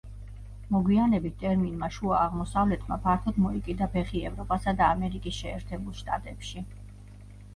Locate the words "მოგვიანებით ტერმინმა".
0.75-1.89